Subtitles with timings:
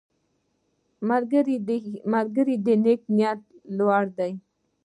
[2.23, 3.41] ملګری د نیک نیت
[3.77, 4.31] لور دی